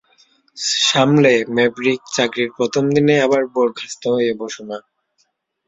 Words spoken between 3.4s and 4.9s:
বরখাস্ত হয়ে বসো না।